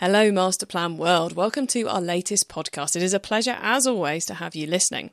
[0.00, 1.32] Hello, Masterplan World.
[1.32, 2.94] Welcome to our latest podcast.
[2.94, 5.10] It is a pleasure, as always, to have you listening.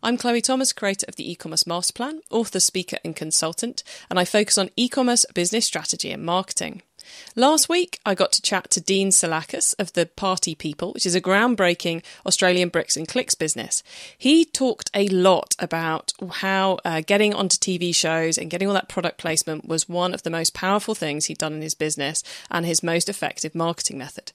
[0.00, 4.56] I'm Chloe Thomas, creator of the e-commerce masterplan, author, speaker, and consultant, and I focus
[4.56, 6.82] on e-commerce business strategy and marketing.
[7.36, 11.14] Last week, I got to chat to Dean Salakas of the Party People, which is
[11.14, 13.82] a groundbreaking Australian bricks and clicks business.
[14.16, 18.88] He talked a lot about how uh, getting onto TV shows and getting all that
[18.88, 22.66] product placement was one of the most powerful things he'd done in his business and
[22.66, 24.32] his most effective marketing method.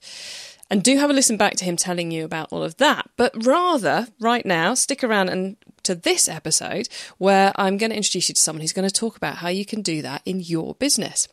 [0.70, 3.10] And do have a listen back to him telling you about all of that.
[3.16, 6.88] But rather, right now, stick around and to this episode
[7.18, 9.64] where I'm going to introduce you to someone who's going to talk about how you
[9.64, 11.28] can do that in your business.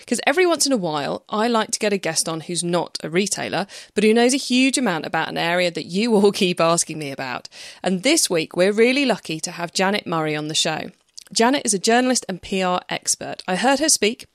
[0.00, 2.98] Because every once in a while, I like to get a guest on who's not
[3.02, 6.60] a retailer, but who knows a huge amount about an area that you all keep
[6.60, 7.48] asking me about.
[7.82, 10.90] And this week, we're really lucky to have Janet Murray on the show.
[11.32, 13.42] Janet is a journalist and PR expert.
[13.48, 14.26] I heard her speak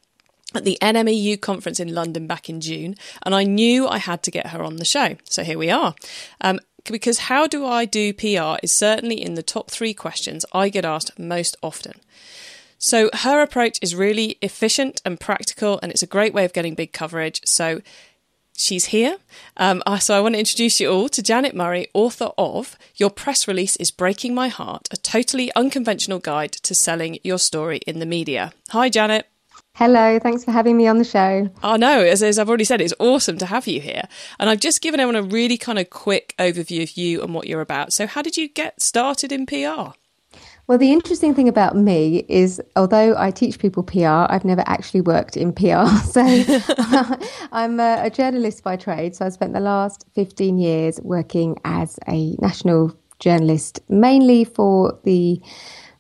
[0.56, 4.32] at the NMEU conference in London back in June, and I knew I had to
[4.32, 5.16] get her on the show.
[5.26, 5.94] So here we are.
[6.42, 6.60] Um,
[6.92, 10.86] because how do I do PR is certainly in the top three questions I get
[10.86, 11.94] asked most often.
[12.78, 16.76] So her approach is really efficient and practical, and it's a great way of getting
[16.76, 17.42] big coverage.
[17.46, 17.82] So
[18.56, 19.18] she's here.
[19.58, 23.48] Um, so I want to introduce you all to Janet Murray, author of Your Press
[23.48, 28.06] Release is Breaking My Heart, a totally unconventional guide to selling your story in the
[28.06, 28.54] media.
[28.70, 29.29] Hi, Janet.
[29.80, 31.50] Hello, thanks for having me on the show.
[31.64, 34.10] Oh, no, as, as I've already said, it's awesome to have you here.
[34.38, 37.48] And I've just given everyone a really kind of quick overview of you and what
[37.48, 37.94] you're about.
[37.94, 39.94] So, how did you get started in PR?
[40.68, 45.00] Well, the interesting thing about me is, although I teach people PR, I've never actually
[45.00, 45.88] worked in PR.
[46.04, 46.26] So
[47.54, 49.16] I'm a, a, journalist by trade.
[49.16, 55.42] So I spent the last 15 years working as a national journalist, mainly for the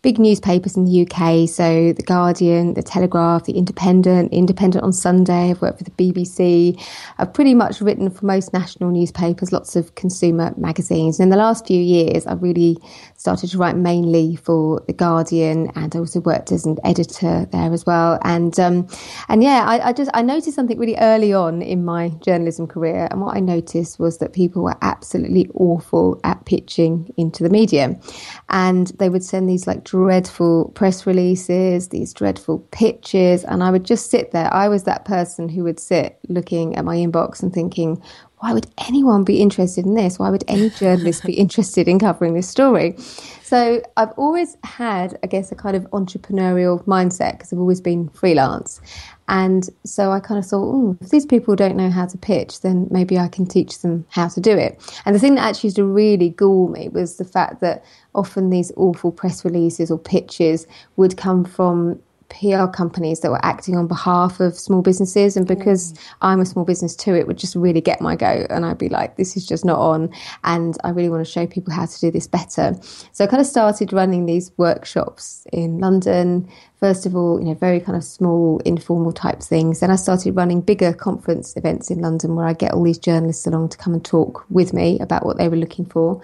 [0.01, 1.47] big newspapers in the UK.
[1.49, 5.49] So The Guardian, The Telegraph, The Independent, Independent on Sunday.
[5.49, 6.81] I've worked for the BBC.
[7.17, 11.19] I've pretty much written for most national newspapers, lots of consumer magazines.
[11.19, 12.77] And in the last few years, I've really
[13.17, 17.73] started to write mainly for The Guardian and I also worked as an editor there
[17.73, 18.19] as well.
[18.23, 18.87] And, um,
[19.27, 23.09] and yeah, I, I just, I noticed something really early on in my journalism career.
[23.11, 27.99] And what I noticed was that people were absolutely awful at pitching into the media.
[28.47, 33.85] And they would send these like dreadful press releases, these dreadful pitches, and I would
[33.85, 34.53] just sit there.
[34.53, 37.99] I was that person who would sit looking at my inbox and thinking,
[38.37, 40.19] why would anyone be interested in this?
[40.19, 42.95] Why would any journalist be interested in covering this story?
[43.41, 48.09] So I've always had, I guess, a kind of entrepreneurial mindset because I've always been
[48.09, 48.79] freelance.
[49.27, 52.61] And so I kind of thought, oh, if these people don't know how to pitch,
[52.61, 54.79] then maybe I can teach them how to do it.
[55.05, 57.83] And the thing that actually used to really gall me was the fact that
[58.19, 61.99] often these awful press releases or pitches would come from
[62.29, 65.35] PR companies that were acting on behalf of small businesses.
[65.35, 65.99] And because mm.
[66.21, 68.47] I'm a small business too, it would just really get my goat.
[68.49, 70.13] And I'd be like, this is just not on.
[70.43, 72.75] And I really want to show people how to do this better.
[73.11, 76.47] So I kind of started running these workshops in London.
[76.79, 79.79] First of all, you know, very kind of small, informal type things.
[79.79, 83.47] Then I started running bigger conference events in London where I get all these journalists
[83.47, 86.21] along to come and talk with me about what they were looking for.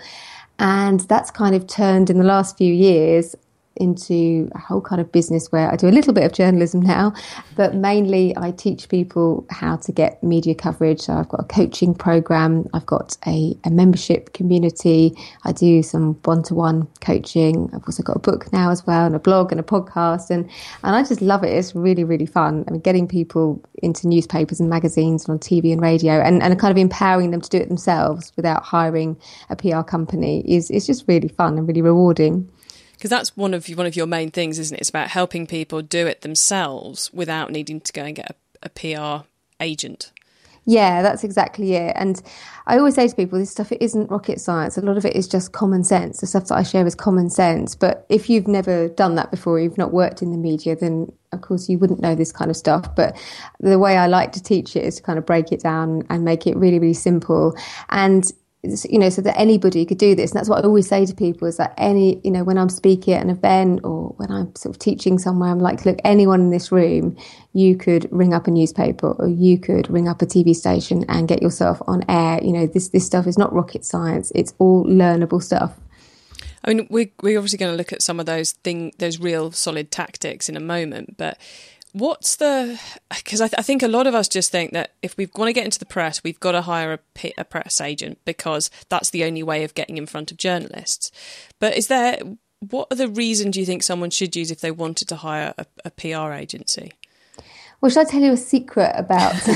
[0.60, 3.36] And that's kind of turned in the last few years
[3.78, 7.14] into a whole kind of business where I do a little bit of journalism now,
[7.56, 11.02] but mainly I teach people how to get media coverage.
[11.02, 16.14] So I've got a coaching program, I've got a, a membership community, I do some
[16.24, 17.70] one to one coaching.
[17.74, 20.50] I've also got a book now as well, and a blog and a podcast, and,
[20.84, 21.50] and I just love it.
[21.50, 22.66] It's really, really fun.
[22.68, 26.58] I mean, getting people into newspapers and magazines and on TV and radio and, and
[26.60, 29.18] kind of empowering them to do it themselves without hiring
[29.50, 32.50] a PR company is, is just really fun and really rewarding
[33.06, 34.80] because that's one of one of your main things, isn't it?
[34.80, 38.70] It's about helping people do it themselves without needing to go and get a, a
[38.70, 39.28] PR
[39.60, 40.12] agent.
[40.66, 41.94] Yeah, that's exactly it.
[41.96, 42.20] And
[42.66, 44.76] I always say to people, this stuff it isn't rocket science.
[44.76, 46.20] A lot of it is just common sense.
[46.20, 47.76] The stuff that I share is common sense.
[47.76, 51.42] But if you've never done that before, you've not worked in the media, then of
[51.42, 52.96] course you wouldn't know this kind of stuff.
[52.96, 53.16] But
[53.60, 56.26] the way I like to teach it is to kind of break it down and
[56.26, 57.56] make it really, really simple.
[57.90, 58.32] And
[58.90, 60.32] you know, so that anybody could do this.
[60.32, 62.70] And that's what I always say to people is that any, you know, when I'm
[62.70, 66.42] speaking at an event or when I'm sort of teaching somewhere, I'm like, look, anyone
[66.42, 67.18] in this room,
[67.54, 71.28] you could ring up a newspaper or you could ring up a TV station and
[71.28, 72.40] get yourself on air.
[72.44, 74.32] You know, this, this stuff is not rocket science.
[74.36, 75.78] It's all learnable stuff.
[76.66, 79.52] I mean, we, we're obviously going to look at some of those thing, those real
[79.52, 81.38] solid tactics in a moment, but
[81.96, 85.16] what's the because I, th- I, think a lot of us just think that if
[85.16, 87.80] we want to get into the press we've got to hire a, P- a press
[87.80, 91.10] agent because that's the only way of getting in front of journalists
[91.60, 92.18] but is there
[92.60, 95.54] what are the reasons do you think someone should use if they wanted to hire
[95.58, 96.94] a, a PR agency?
[97.82, 99.36] Well, should I tell you a secret about?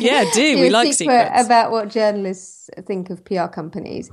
[0.00, 4.10] yeah, do we like secret secrets about what journalists think of PR companies?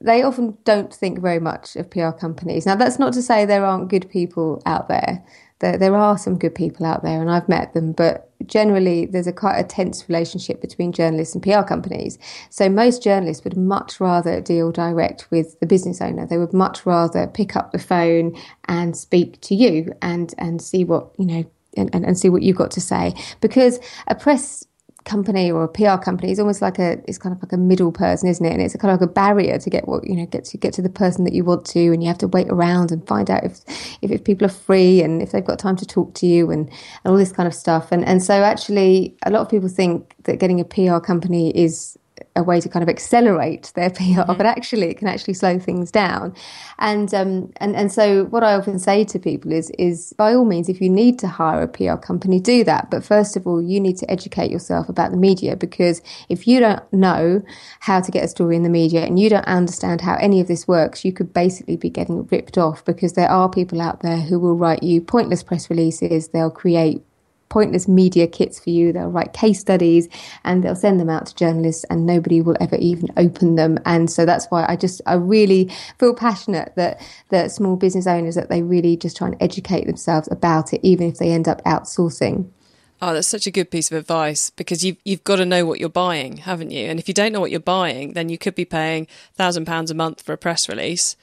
[0.00, 2.66] They often don't think very much of PR companies.
[2.66, 5.24] Now, that's not to say there aren't good people out there
[5.60, 9.26] there, there are some good people out there and I've met them, but generally there's
[9.26, 12.18] a quite a tense relationship between journalists and PR companies.
[12.48, 16.26] So most journalists would much rather deal direct with the business owner.
[16.26, 18.36] They would much rather pick up the phone
[18.68, 21.44] and speak to you and, and see what, you know,
[21.76, 23.14] and, and, and see what you've got to say.
[23.40, 23.78] Because
[24.08, 24.64] a press
[25.04, 27.92] company or a PR company is almost like a it's kind of like a middle
[27.92, 28.52] person, isn't it?
[28.52, 30.58] And it's a kind of like a barrier to get what you know get to
[30.58, 33.06] get to the person that you want to, and you have to wait around and
[33.06, 33.60] find out if
[34.02, 36.68] if, if people are free and if they've got time to talk to you and,
[36.68, 37.92] and all this kind of stuff.
[37.92, 41.98] And and so actually, a lot of people think that getting a PR company is
[42.36, 44.36] a way to kind of accelerate their PR, mm-hmm.
[44.36, 46.34] but actually it can actually slow things down.
[46.78, 50.44] And um, and and so what I often say to people is is by all
[50.44, 52.90] means, if you need to hire a PR company, do that.
[52.90, 56.60] But first of all, you need to educate yourself about the media because if you
[56.60, 57.42] don't know
[57.80, 60.48] how to get a story in the media and you don't understand how any of
[60.48, 64.20] this works, you could basically be getting ripped off because there are people out there
[64.20, 66.28] who will write you pointless press releases.
[66.28, 67.02] They'll create
[67.50, 68.92] pointless media kits for you.
[68.92, 70.08] They'll write case studies
[70.44, 73.78] and they'll send them out to journalists and nobody will ever even open them.
[73.84, 78.36] And so that's why I just, I really feel passionate that, that small business owners,
[78.36, 81.62] that they really just try and educate themselves about it, even if they end up
[81.64, 82.48] outsourcing.
[83.02, 85.80] Oh, that's such a good piece of advice because you've you've got to know what
[85.80, 86.86] you're buying, haven't you?
[86.86, 89.90] And if you don't know what you're buying, then you could be paying thousand pounds
[89.90, 91.16] a month for a press release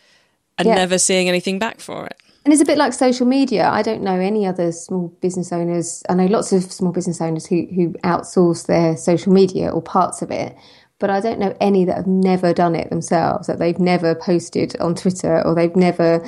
[0.58, 0.74] and yeah.
[0.74, 2.20] never seeing anything back for it.
[2.48, 3.68] And it's a bit like social media.
[3.68, 6.02] I don't know any other small business owners.
[6.08, 10.22] I know lots of small business owners who, who outsource their social media or parts
[10.22, 10.56] of it,
[10.98, 14.80] but I don't know any that have never done it themselves, that they've never posted
[14.80, 16.26] on Twitter or they've never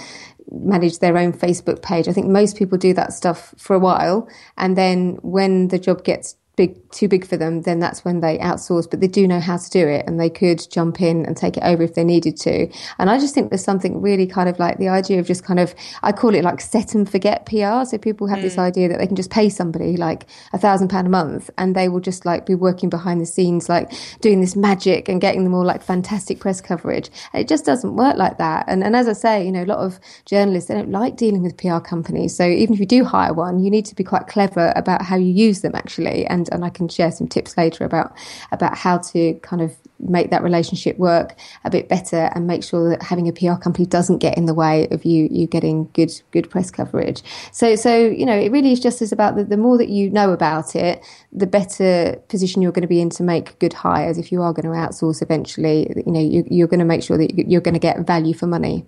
[0.52, 2.10] managed their own Facebook page.
[2.10, 4.28] I think most people do that stuff for a while.
[4.58, 8.38] And then when the job gets big too big for them, then that's when they
[8.40, 8.90] outsource.
[8.90, 11.56] But they do know how to do it, and they could jump in and take
[11.56, 12.68] it over if they needed to.
[12.98, 15.62] And I just think there's something really kind of like the idea of just kind
[15.62, 15.74] of
[16.04, 17.86] I call it like set and forget PR.
[17.86, 18.42] So people have mm.
[18.42, 21.78] this idea that they can just pay somebody like a thousand pound a month, and
[21.78, 23.90] they will just like be working behind the scenes, like
[24.20, 27.10] doing this magic and getting them all like fantastic press coverage.
[27.32, 28.66] And it just doesn't work like that.
[28.68, 31.42] And and as I say, you know, a lot of journalists they don't like dealing
[31.42, 32.36] with PR companies.
[32.36, 35.16] So even if you do hire one, you need to be quite clever about how
[35.16, 38.16] you use them actually and and I can share some tips later about
[38.52, 41.36] about how to kind of make that relationship work
[41.66, 44.54] a bit better and make sure that having a PR company doesn't get in the
[44.54, 47.22] way of you you getting good good press coverage.
[47.52, 50.10] So so you know it really is just as about the, the more that you
[50.10, 54.18] know about it, the better position you're going to be in to make good hires.
[54.18, 57.18] If you are going to outsource eventually, you know you, you're going to make sure
[57.18, 58.86] that you're going to get value for money.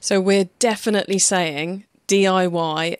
[0.00, 2.96] So we're definitely saying DIY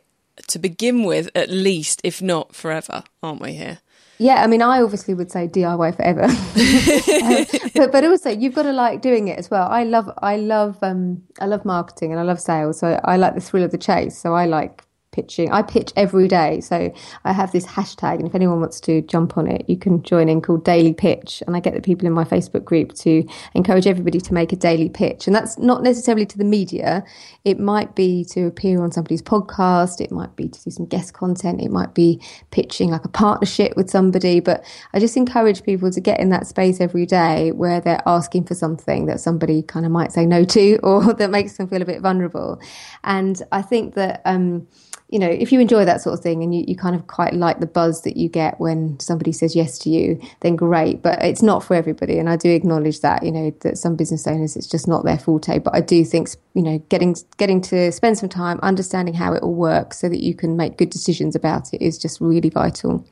[0.48, 3.80] to begin with, at least, if not forever, aren't we here?
[4.22, 8.62] Yeah, I mean, I obviously would say DIY forever, uh, but but also you've got
[8.62, 9.66] to like doing it as well.
[9.68, 13.34] I love I love um I love marketing and I love sales, so I like
[13.34, 14.16] the thrill of the chase.
[14.16, 15.52] So I like pitching.
[15.52, 16.60] I pitch every day.
[16.60, 16.92] So
[17.24, 20.28] I have this hashtag, and if anyone wants to jump on it, you can join
[20.28, 21.42] in called Daily Pitch.
[21.46, 24.56] And I get the people in my Facebook group to encourage everybody to make a
[24.56, 25.26] daily pitch.
[25.26, 27.04] And that's not necessarily to the media,
[27.44, 31.12] it might be to appear on somebody's podcast, it might be to do some guest
[31.12, 34.40] content, it might be pitching like a partnership with somebody.
[34.40, 34.64] But
[34.94, 38.54] I just encourage people to get in that space every day where they're asking for
[38.54, 41.86] something that somebody kind of might say no to or that makes them feel a
[41.86, 42.60] bit vulnerable.
[43.04, 44.66] And I think that, um,
[45.12, 47.34] you know, if you enjoy that sort of thing and you, you kind of quite
[47.34, 51.02] like the buzz that you get when somebody says yes to you, then great.
[51.02, 52.18] But it's not for everybody.
[52.18, 55.18] And I do acknowledge that, you know, that some business owners, it's just not their
[55.18, 55.58] forte.
[55.58, 59.42] But I do think, you know, getting, getting to spend some time understanding how it
[59.42, 63.06] all works so that you can make good decisions about it is just really vital.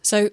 [0.00, 0.30] So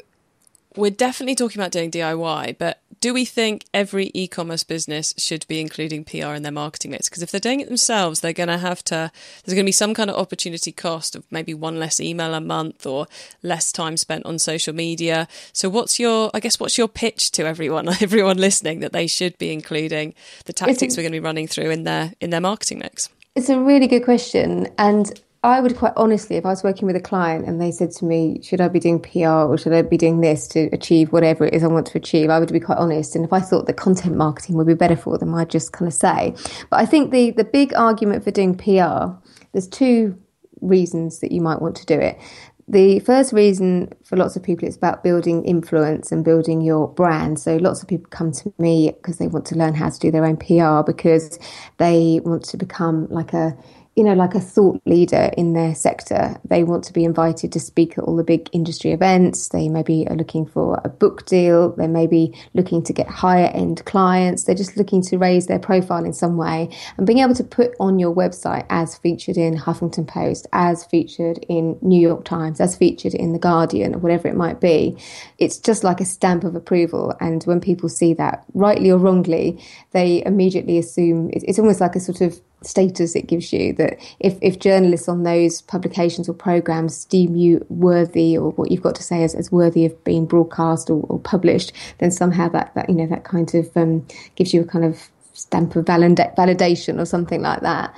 [0.78, 5.60] we're definitely talking about doing DIY, but do we think every e-commerce business should be
[5.60, 7.10] including PR in their marketing mix?
[7.10, 9.12] Because if they're doing it themselves, they're going to have to.
[9.44, 12.40] There's going to be some kind of opportunity cost of maybe one less email a
[12.40, 13.08] month or
[13.42, 15.28] less time spent on social media.
[15.52, 16.32] So, what's your?
[16.34, 20.14] I guess what's your pitch to everyone, everyone listening, that they should be including
[20.46, 23.10] the tactics we're going to be running through in their in their marketing mix?
[23.36, 26.96] It's a really good question, and I would quite honestly, if I was working with
[26.96, 29.82] a client and they said to me, should I be doing PR or should I
[29.82, 32.62] be doing this to achieve whatever it is I want to achieve, I would be
[32.62, 33.14] quite honest.
[33.14, 35.88] And if I thought that content marketing would be better for them, I'd just kind
[35.88, 36.34] of say.
[36.70, 39.14] But I think the, the big argument for doing PR,
[39.52, 40.18] there's two
[40.62, 42.18] reasons that you might want to do it.
[42.66, 47.38] the first reason for lots of people is about building influence and building your brand.
[47.38, 50.10] So lots of people come to me because they want to learn how to do
[50.10, 51.38] their own PR because
[51.80, 53.58] they want to become like a
[53.96, 56.36] you know, like a thought leader in their sector.
[56.46, 59.50] They want to be invited to speak at all the big industry events.
[59.50, 61.76] They maybe are looking for a book deal.
[61.76, 64.46] They may be looking to get higher end clients.
[64.46, 66.76] They're just looking to raise their profile in some way.
[66.98, 71.46] And being able to put on your website as featured in Huffington Post, as featured
[71.48, 74.98] in New York Times, as featured in The Guardian, or whatever it might be,
[75.38, 77.14] it's just like a stamp of approval.
[77.20, 82.00] And when people see that, rightly or wrongly, they immediately assume it's almost like a
[82.00, 87.06] sort of status it gives you that if, if journalists on those publications or programs
[87.06, 90.90] deem you worthy or what you've got to say as, as worthy of being broadcast
[90.90, 94.06] or, or published then somehow that, that you know that kind of um,
[94.36, 97.94] gives you a kind of stamp of validation or something like that.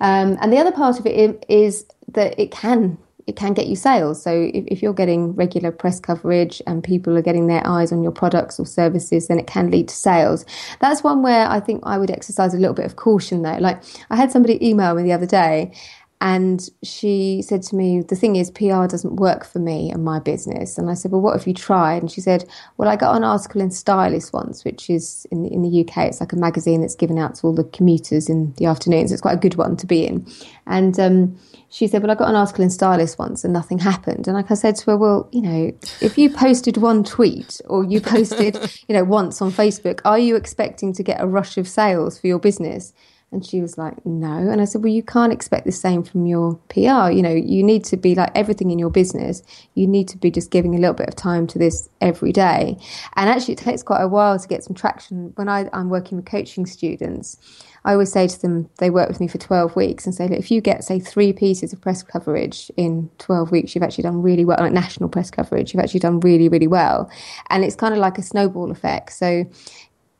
[0.00, 2.98] Um, and the other part of it is that it can
[3.30, 4.20] it can get you sales.
[4.20, 8.02] So if, if, you're getting regular press coverage and people are getting their eyes on
[8.02, 10.44] your products or services, then it can lead to sales.
[10.80, 13.58] That's one where I think I would exercise a little bit of caution though.
[13.58, 15.72] Like I had somebody email me the other day
[16.20, 20.18] and she said to me, The thing is, PR doesn't work for me and my
[20.18, 20.76] business.
[20.76, 22.02] And I said, Well, what have you tried?
[22.02, 22.44] And she said,
[22.76, 26.08] Well, I got an article in Stylist once, which is in the, in the UK,
[26.08, 29.12] it's like a magazine that's given out to all the commuters in the afternoons.
[29.12, 30.26] It's quite a good one to be in.
[30.66, 31.38] And um,
[31.70, 34.26] she said, Well, I got an article in Stylist once and nothing happened.
[34.26, 37.84] And like I said to her, Well, you know, if you posted one tweet or
[37.84, 38.56] you posted,
[38.88, 42.26] you know, once on Facebook, are you expecting to get a rush of sales for
[42.26, 42.92] your business?
[43.32, 44.32] And she was like, No.
[44.32, 47.10] And I said, Well, you can't expect the same from your PR.
[47.10, 49.42] You know, you need to be like everything in your business,
[49.74, 52.76] you need to be just giving a little bit of time to this every day.
[53.16, 55.32] And actually, it takes quite a while to get some traction.
[55.36, 57.36] When I, I'm working with coaching students,
[57.84, 60.38] I always say to them, they work with me for 12 weeks and say, look,
[60.38, 64.20] if you get, say, three pieces of press coverage in 12 weeks, you've actually done
[64.20, 67.10] really well, like national press coverage, you've actually done really, really well.
[67.48, 69.12] And it's kind of like a snowball effect.
[69.12, 69.46] So,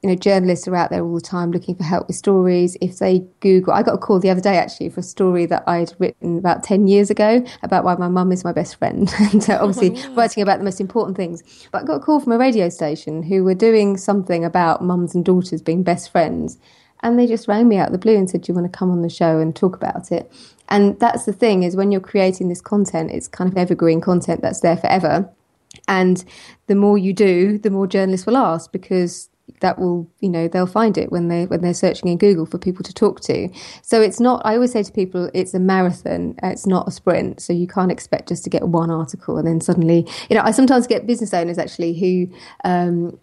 [0.03, 2.77] you know, journalists are out there all the time looking for help with stories.
[2.81, 5.63] If they Google, I got a call the other day actually for a story that
[5.67, 9.13] I'd written about 10 years ago about why my mum is my best friend.
[9.19, 11.43] and so obviously oh writing about the most important things.
[11.71, 15.15] But I got a call from a radio station who were doing something about mums
[15.15, 16.59] and daughters being best friends.
[17.03, 18.79] And they just rang me out of the blue and said, Do you want to
[18.79, 20.31] come on the show and talk about it?
[20.69, 24.41] And that's the thing is when you're creating this content, it's kind of evergreen content
[24.43, 25.29] that's there forever.
[25.89, 26.25] And
[26.67, 29.30] the more you do, the more journalists will ask because
[29.61, 32.59] that will you know they'll find it when they when they're searching in google for
[32.59, 33.49] people to talk to.
[33.83, 37.41] So it's not i always say to people it's a marathon it's not a sprint.
[37.41, 40.51] So you can't expect just to get one article and then suddenly you know i
[40.51, 42.29] sometimes get business owners actually who
[42.65, 43.19] um,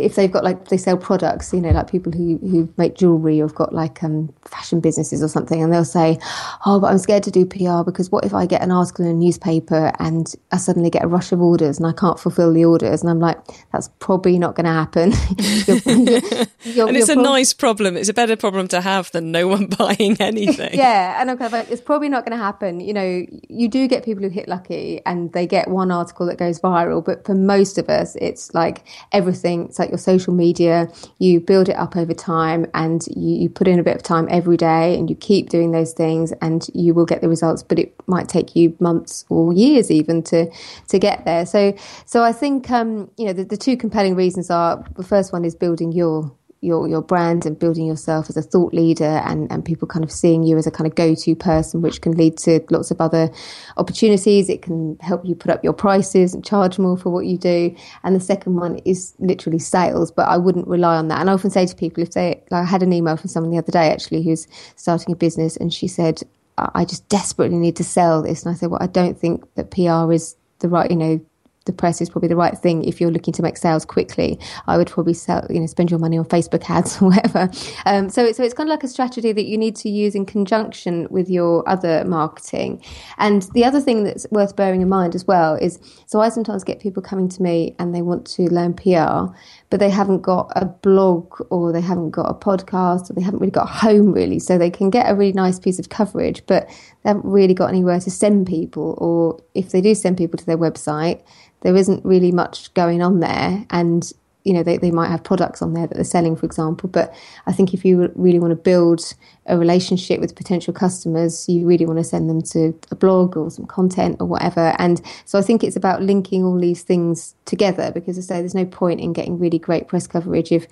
[0.00, 3.40] if they've got like they sell products, you know, like people who who make jewelry
[3.40, 6.18] or have got like um, fashion businesses or something, and they'll say,
[6.64, 9.10] "Oh, but I'm scared to do PR because what if I get an article in
[9.10, 12.64] a newspaper and I suddenly get a rush of orders and I can't fulfil the
[12.64, 13.38] orders?" And I'm like,
[13.72, 15.12] "That's probably not going to happen."
[15.66, 17.96] you're, you're, you're, and it's a prob- nice problem.
[17.96, 20.74] It's a better problem to have than no one buying anything.
[20.74, 22.80] yeah, and I'm kind of like, it's probably not going to happen.
[22.80, 26.38] You know, you do get people who hit lucky and they get one article that
[26.38, 29.70] goes viral, but for most of us, it's like everything.
[29.72, 33.66] So like your social media, you build it up over time and you, you put
[33.66, 36.94] in a bit of time every day and you keep doing those things and you
[36.94, 40.50] will get the results, but it might take you months or years even to
[40.88, 41.44] to get there.
[41.44, 45.32] So so I think um, you know the, the two compelling reasons are the first
[45.32, 46.32] one is building your
[46.62, 50.12] your your brand and building yourself as a thought leader and, and people kind of
[50.12, 53.30] seeing you as a kind of go-to person which can lead to lots of other
[53.76, 54.48] opportunities.
[54.48, 57.74] It can help you put up your prices and charge more for what you do.
[58.04, 61.20] And the second one is literally sales but I wouldn't rely on that.
[61.20, 63.50] And I often say to people if they like I had an email from someone
[63.50, 66.22] the other day actually who's starting a business and she said
[66.56, 68.44] I just desperately need to sell this.
[68.44, 71.20] And I said well I don't think that PR is the right you know
[71.64, 74.38] the press is probably the right thing if you're looking to make sales quickly.
[74.66, 77.50] I would probably sell, you know, spend your money on Facebook ads or whatever.
[77.86, 80.26] Um, so, so it's kind of like a strategy that you need to use in
[80.26, 82.82] conjunction with your other marketing.
[83.18, 86.64] And the other thing that's worth bearing in mind as well is, so I sometimes
[86.64, 89.34] get people coming to me and they want to learn PR,
[89.72, 93.40] but they haven't got a blog or they haven't got a podcast or they haven't
[93.40, 94.38] really got a home really.
[94.38, 96.68] So they can get a really nice piece of coverage, but
[97.02, 98.94] they haven't really got anywhere to send people.
[98.98, 101.22] Or if they do send people to their website,
[101.62, 103.64] there isn't really much going on there.
[103.70, 104.12] And,
[104.44, 106.88] you know, they, they might have products on there that they're selling, for example.
[106.88, 107.14] But
[107.46, 109.14] I think if you really want to build
[109.46, 113.50] a relationship with potential customers, you really want to send them to a blog or
[113.50, 114.74] some content or whatever.
[114.78, 118.54] And so I think it's about linking all these things together because I say there's
[118.54, 120.66] no point in getting really great press coverage if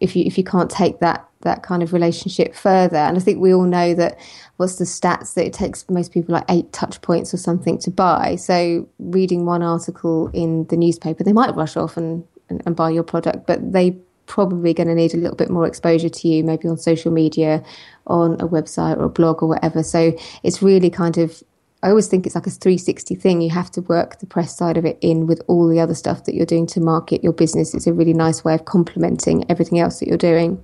[0.00, 2.98] if you if you can't take that that kind of relationship further.
[2.98, 4.18] And I think we all know that
[4.56, 7.90] what's the stats that it takes most people like eight touch points or something to
[7.90, 8.36] buy.
[8.36, 12.90] So reading one article in the newspaper, they might rush off and, and, and buy
[12.90, 16.44] your product, but they probably going to need a little bit more exposure to you,
[16.44, 17.64] maybe on social media,
[18.06, 19.82] on a website or a blog or whatever.
[19.82, 21.42] So it's really kind of
[21.82, 23.40] I always think it's like a 360 thing.
[23.40, 26.24] You have to work the press side of it in with all the other stuff
[26.24, 27.74] that you're doing to market your business.
[27.74, 30.62] It's a really nice way of complementing everything else that you're doing.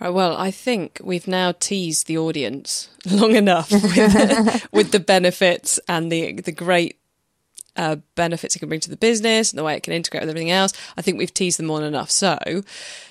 [0.00, 6.10] Well, I think we've now teased the audience long enough with, with the benefits and
[6.10, 6.98] the the great
[7.76, 10.30] uh, benefits it can bring to the business and the way it can integrate with
[10.30, 10.72] everything else.
[10.96, 12.10] I think we've teased them on enough.
[12.10, 12.38] So,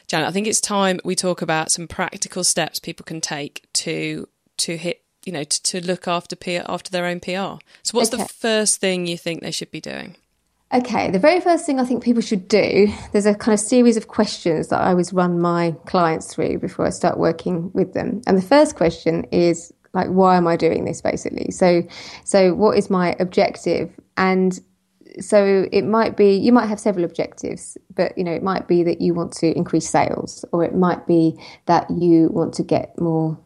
[0.08, 4.28] Janet, I think it's time we talk about some practical steps people can take to
[4.58, 7.62] to hit you know to, to look after PR, after their own PR.
[7.84, 8.24] So, what's okay.
[8.24, 10.16] the first thing you think they should be doing?
[10.74, 13.96] Okay, the very first thing I think people should do, there's a kind of series
[13.96, 18.24] of questions that I always run my clients through before I start working with them.
[18.26, 21.52] And the first question is like why am I doing this basically?
[21.52, 21.84] So
[22.24, 23.92] so what is my objective?
[24.18, 24.60] And
[25.20, 28.84] so it might be you might have several objectives, but you know, it might be
[28.84, 33.00] that you want to increase sales or it might be that you want to get
[33.00, 33.38] more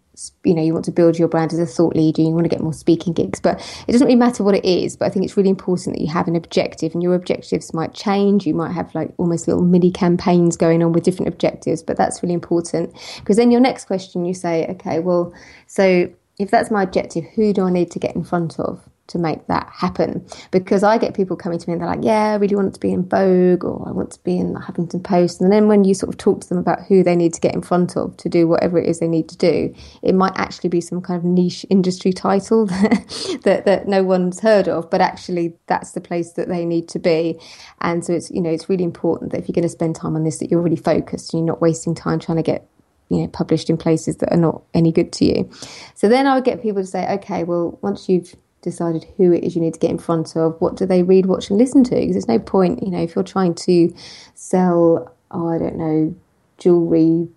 [0.43, 2.49] you know you want to build your brand as a thought leader you want to
[2.49, 3.39] get more speaking gigs.
[3.39, 6.01] But it doesn't really matter what it is but i think it's really important that
[6.01, 8.47] you have an objective and your objectives might change.
[8.47, 12.23] You might have like almost little mini campaigns going on with different objectives but that's
[12.23, 12.93] really important.
[13.19, 15.33] Because then your next question you say okay well
[15.67, 19.17] so if that's my objective who do i need to get in front of to
[19.17, 20.25] make that happen.
[20.51, 22.79] Because I get people coming to me and they're like, yeah, I really want to
[22.79, 25.41] be in Vogue or I want to be in the Huffington Post.
[25.41, 27.53] And then when you sort of talk to them about who they need to get
[27.53, 30.69] in front of to do whatever it is they need to do, it might actually
[30.69, 35.53] be some kind of niche industry title that, that, no one's heard of, but actually
[35.67, 37.39] that's the place that they need to be.
[37.81, 40.15] And so it's, you know, it's really important that if you're going to spend time
[40.15, 42.67] on this, that you're really focused and you're not wasting time trying to get
[43.09, 45.49] you know published in places that are not any good to you
[45.95, 48.35] so then i would get people to say okay well once you've
[48.69, 51.25] decided who it is you need to get in front of, what do they read,
[51.25, 51.95] watch, and listen to?
[51.95, 53.93] Because there's no point, you know, if you're trying to
[54.35, 56.15] sell, oh, I don't know,
[56.57, 57.27] jewelry,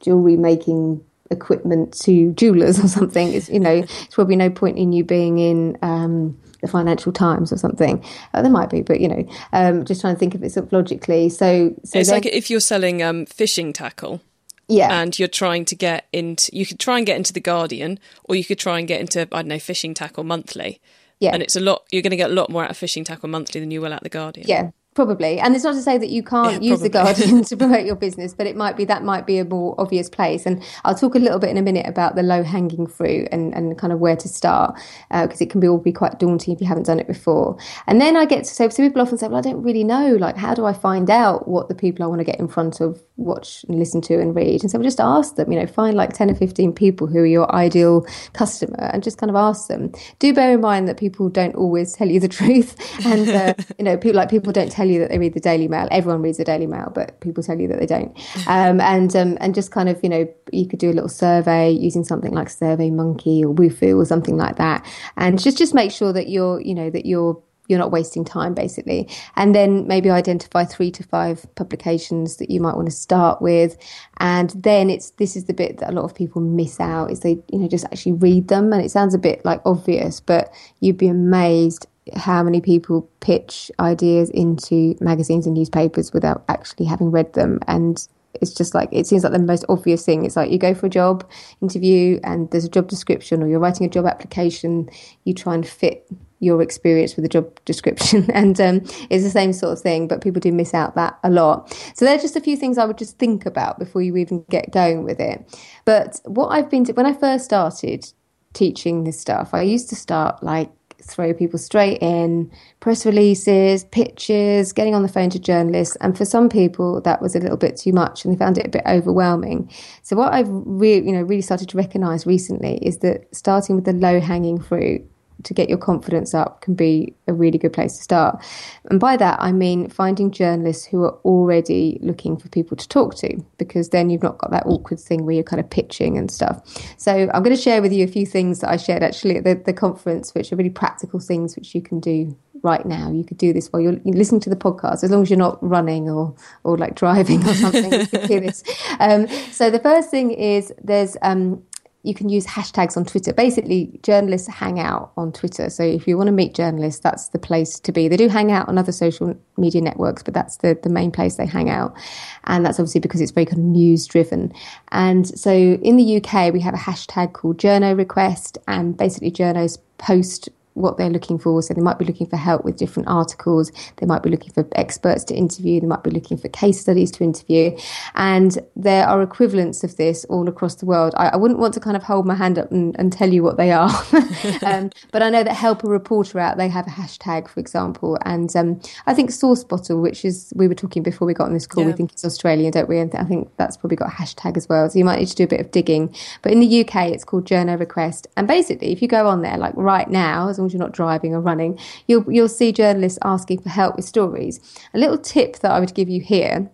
[0.00, 3.32] jewelry making equipment to jewelers or something.
[3.32, 5.78] It's you know, it's probably no point in you being in.
[5.82, 8.04] Um, the Financial Times or something.
[8.34, 10.66] Uh, there might be, but you know, um, just trying to think of it sort
[10.66, 11.28] of logically.
[11.28, 14.20] So, so it's like if you're selling um, fishing tackle,
[14.68, 15.00] yeah.
[15.00, 18.36] And you're trying to get into, you could try and get into The Guardian, or
[18.36, 20.80] you could try and get into, I don't know, Fishing Tackle Monthly.
[21.20, 21.32] Yeah.
[21.32, 23.28] And it's a lot, you're going to get a lot more out of Fishing Tackle
[23.28, 24.46] Monthly than you will at The Guardian.
[24.46, 24.70] Yeah.
[24.98, 25.38] Probably.
[25.38, 27.94] And it's not to say that you can't yeah, use the Guardian to promote your
[27.94, 30.44] business, but it might be that might be a more obvious place.
[30.44, 33.54] And I'll talk a little bit in a minute about the low hanging fruit and,
[33.54, 34.74] and kind of where to start
[35.08, 37.56] because uh, it can be all be quite daunting if you haven't done it before.
[37.86, 40.16] And then I get to say, so people often say, well, I don't really know.
[40.16, 42.80] Like, how do I find out what the people I want to get in front
[42.80, 44.62] of watch and listen to and read?
[44.62, 47.20] And so we just ask them, you know, find like 10 or 15 people who
[47.20, 49.92] are your ideal customer and just kind of ask them.
[50.18, 52.74] Do bear in mind that people don't always tell you the truth.
[53.06, 55.68] And, uh, you know, people like people don't tell you that they read the Daily
[55.68, 55.88] Mail.
[55.90, 58.16] Everyone reads the Daily Mail, but people tell you that they don't.
[58.46, 61.70] Um, and um, and just kind of you know you could do a little survey
[61.70, 65.90] using something like Survey Monkey or Wufoo or something like that, and just just make
[65.90, 70.10] sure that you're you know that you're you're not wasting time basically and then maybe
[70.10, 73.76] identify three to five publications that you might want to start with
[74.18, 77.20] and then it's this is the bit that a lot of people miss out is
[77.20, 80.52] they you know just actually read them and it sounds a bit like obvious but
[80.80, 87.10] you'd be amazed how many people pitch ideas into magazines and newspapers without actually having
[87.10, 87.60] read them.
[87.66, 90.24] And it's just like it seems like the most obvious thing.
[90.24, 91.28] It's like you go for a job
[91.60, 94.88] interview and there's a job description or you're writing a job application
[95.24, 96.06] you try and fit
[96.40, 98.30] your experience with the job description.
[98.34, 98.76] And um,
[99.10, 101.72] it's the same sort of thing but people do miss out that a lot.
[101.94, 104.44] So there are just a few things i would just think about before you even
[104.50, 105.44] get going with it.
[105.84, 108.12] But what i've been to, when i first started
[108.54, 110.70] teaching this stuff i used to start like
[111.02, 115.96] throw people straight in, press releases, pitches, getting on the phone to journalists.
[116.00, 118.66] And for some people, that was a little bit too much and they found it
[118.66, 119.70] a bit overwhelming.
[120.02, 123.84] So what I've really, you know, really started to recognize recently is that starting with
[123.84, 125.02] the low hanging fruit
[125.44, 128.42] to get your confidence up can be a really good place to start.
[128.90, 133.16] And by that, I mean finding journalists who are already looking for people to talk
[133.16, 136.30] to, because then you've not got that awkward thing where you're kind of pitching and
[136.30, 136.62] stuff.
[136.96, 139.44] So I'm going to share with you a few things that I shared actually at
[139.44, 143.10] the, the conference, which are really practical things which you can do right now.
[143.10, 145.62] You could do this while you're listening to the podcast, as long as you're not
[145.62, 147.92] running or or like driving or something.
[147.92, 148.62] you can do this.
[149.00, 151.62] Um, so the first thing is there's um,
[152.04, 153.32] you can use hashtags on Twitter.
[153.32, 155.68] Basically, journalists hang out on Twitter.
[155.68, 158.06] So if you want to meet journalists, that's the place to be.
[158.06, 161.36] They do hang out on other social media networks, but that's the, the main place
[161.36, 161.96] they hang out.
[162.44, 164.52] And that's obviously because it's very kind of news driven.
[164.92, 169.78] And so in the UK, we have a hashtag called Journo Request, and basically journos
[169.98, 171.60] post what they're looking for.
[171.62, 173.72] So they might be looking for help with different articles.
[173.96, 175.80] They might be looking for experts to interview.
[175.80, 177.76] They might be looking for case studies to interview.
[178.14, 181.14] And there are equivalents of this all across the world.
[181.16, 183.42] I, I wouldn't want to kind of hold my hand up and, and tell you
[183.42, 183.90] what they are.
[184.64, 188.18] um, but I know that Help a Reporter Out, they have a hashtag, for example.
[188.24, 191.54] And um, I think Source Bottle, which is, we were talking before we got on
[191.54, 191.90] this call, yeah.
[191.90, 192.98] we think it's Australian, don't we?
[192.98, 194.88] And I think that's probably got a hashtag as well.
[194.88, 196.14] So you might need to do a bit of digging.
[196.42, 198.26] But in the UK, it's called Journo Request.
[198.36, 201.34] And basically, if you go on there, like right now, as as you're not driving
[201.34, 204.60] or running, you'll you'll see journalists asking for help with stories.
[204.94, 206.70] A little tip that I would give you here.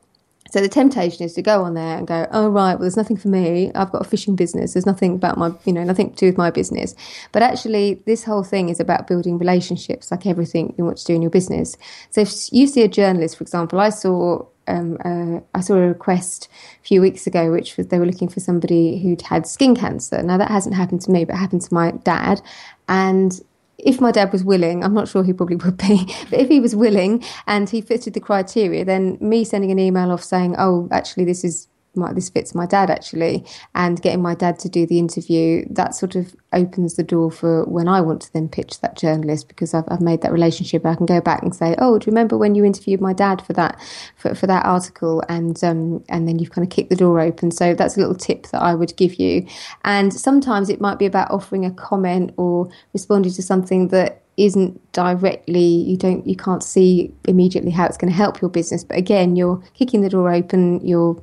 [0.50, 3.16] So the temptation is to go on there and go, oh right, well there's nothing
[3.16, 3.72] for me.
[3.74, 4.74] I've got a fishing business.
[4.74, 6.94] There's nothing about my, you know, nothing to do with my business.
[7.32, 11.14] But actually, this whole thing is about building relationships, like everything you want to do
[11.14, 11.76] in your business.
[12.10, 15.88] So if you see a journalist, for example, I saw um, uh, I saw a
[15.88, 16.48] request
[16.80, 20.22] a few weeks ago, which was they were looking for somebody who'd had skin cancer.
[20.22, 22.40] Now that hasn't happened to me, but happened to my dad,
[22.88, 23.40] and
[23.84, 26.58] if my dad was willing, I'm not sure he probably would be, but if he
[26.58, 30.88] was willing and he fitted the criteria, then me sending an email off saying, oh,
[30.90, 34.86] actually, this is my, this fits my dad actually, and getting my dad to do
[34.86, 38.80] the interview, that sort of opens the door for when I want to then pitch
[38.80, 40.86] that journalist because I've, I've made that relationship.
[40.86, 43.44] I can go back and say, oh, do you remember when you interviewed my dad
[43.44, 43.80] for that
[44.16, 45.22] for, for that article?
[45.28, 47.50] And um, and then you've kind of kicked the door open.
[47.50, 49.46] So that's a little tip that I would give you.
[49.84, 54.80] And sometimes it might be about offering a comment or responding to something that isn't
[54.94, 58.84] directly you don't you can't see immediately how it's going to help your business.
[58.84, 61.22] But again you're kicking the door open you're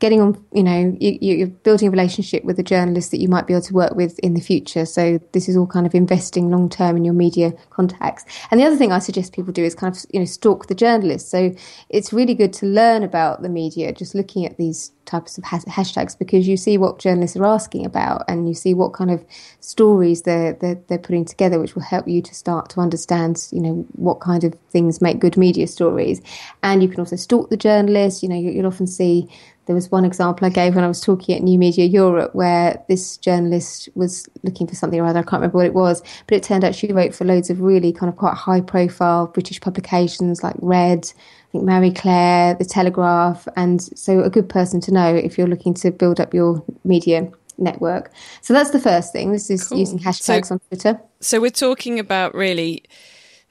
[0.00, 3.46] getting on you know you, are building a relationship with a journalist that you might
[3.46, 4.84] be able to work with in the future.
[4.84, 8.24] So this is all kind of investing long term in your media contacts.
[8.50, 10.74] And the other thing i suggest people do is kind of you know stalk the
[10.74, 11.30] journalist.
[11.30, 11.54] So
[11.88, 16.16] it's really good to learn about the media just looking at these types of hashtags
[16.18, 19.24] because you see what journalists are asking about and you see what kind of
[19.60, 23.11] stories they're, they're, they're putting together which will help you to start to understand
[23.52, 26.20] you know what kind of things make good media stories.
[26.62, 29.28] And you can also stalk the journalists you know you'll often see
[29.66, 32.82] there was one example I gave when I was talking at New Media Europe where
[32.88, 35.20] this journalist was looking for something or other.
[35.20, 37.60] I can't remember what it was, but it turned out she wrote for loads of
[37.60, 41.12] really kind of quite high profile British publications like Red,
[41.48, 45.46] I think Marie Claire, The Telegraph, and so a good person to know if you're
[45.46, 47.30] looking to build up your media
[47.62, 48.10] network.
[48.40, 49.32] So that's the first thing.
[49.32, 49.78] This is cool.
[49.78, 51.00] using hashtags so, on Twitter.
[51.20, 52.84] So we're talking about really,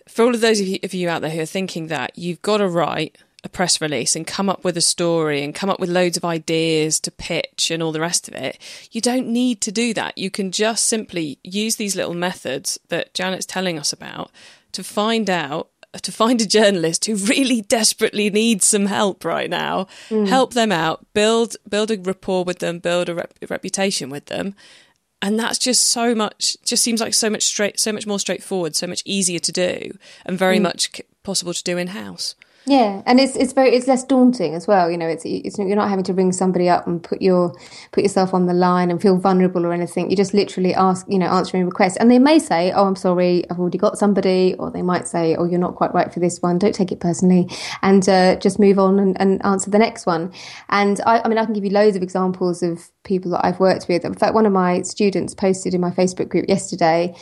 [0.07, 2.41] for all of those of you, of you out there who are thinking that you've
[2.41, 5.79] got to write a press release and come up with a story and come up
[5.79, 8.59] with loads of ideas to pitch and all the rest of it.
[8.91, 10.17] You don't need to do that.
[10.17, 14.31] You can just simply use these little methods that Janet's telling us about
[14.73, 19.87] to find out to find a journalist who really desperately needs some help right now,
[20.09, 20.27] mm.
[20.27, 24.55] help them out, build build a rapport with them, build a rep- reputation with them,
[25.21, 26.55] and that's just so much.
[26.63, 29.97] Just seems like so much straight, so much more straightforward, so much easier to do,
[30.25, 30.63] and very mm.
[30.63, 30.91] much
[31.23, 32.35] possible to do in house.
[32.65, 34.91] Yeah, and it's it's very it's less daunting as well.
[34.91, 37.55] You know, it's, it's you're not having to ring somebody up and put your
[37.91, 40.11] put yourself on the line and feel vulnerable or anything.
[40.11, 43.49] You just literally ask, you know, answering requests, and they may say, "Oh, I'm sorry,
[43.49, 46.39] I've already got somebody," or they might say, "Oh, you're not quite right for this
[46.39, 46.59] one.
[46.59, 47.49] Don't take it personally,"
[47.81, 50.31] and uh, just move on and, and, answer the next one.
[50.69, 53.59] And I, I mean, I can give you loads of examples of people that I've
[53.59, 54.05] worked with.
[54.05, 57.15] In fact, one of my students posted in my Facebook group yesterday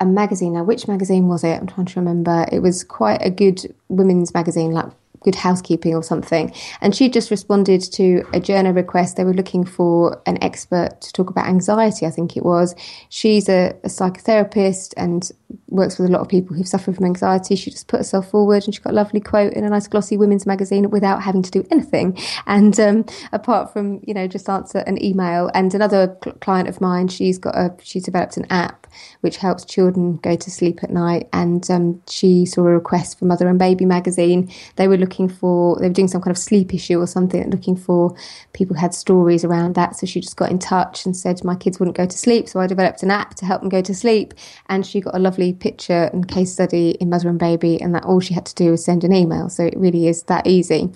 [0.00, 0.52] a magazine.
[0.54, 1.58] Now, which magazine was it?
[1.58, 2.46] I'm trying to remember.
[2.52, 4.90] It was quite a good women's magazine, like
[5.26, 6.54] Good Housekeeping or something.
[6.80, 9.16] And she just responded to a journo request.
[9.16, 12.76] They were looking for an expert to talk about anxiety, I think it was.
[13.08, 15.28] She's a, a psychotherapist and
[15.68, 17.56] works with a lot of people who've suffered from anxiety.
[17.56, 20.16] She just put herself forward and she got a lovely quote in a nice glossy
[20.16, 22.16] women's magazine without having to do anything.
[22.48, 25.50] And um, apart from, you know, just answer an email.
[25.52, 28.85] And another cl- client of mine, she's got a, she's developed an app
[29.20, 31.28] which helps children go to sleep at night.
[31.32, 34.50] And um, she saw a request for Mother and Baby magazine.
[34.76, 37.76] They were looking for, they were doing some kind of sleep issue or something, looking
[37.76, 38.16] for
[38.52, 39.96] people who had stories around that.
[39.96, 42.48] So she just got in touch and said, my kids wouldn't go to sleep.
[42.48, 44.34] So I developed an app to help them go to sleep.
[44.68, 48.04] And she got a lovely picture and case study in Mother and Baby, and that
[48.04, 49.48] all she had to do was send an email.
[49.48, 50.90] So it really is that easy.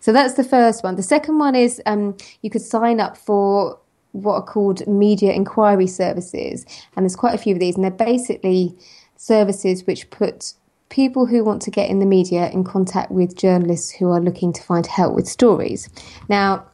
[0.00, 0.96] So that's the first one.
[0.96, 3.78] The second one is um, you could sign up for
[4.16, 6.64] what are called media inquiry services,
[6.96, 8.76] and there's quite a few of these, and they're basically
[9.16, 10.52] services which put
[10.88, 14.52] people who want to get in the media in contact with journalists who are looking
[14.52, 15.88] to find help with stories.
[16.28, 16.64] Now,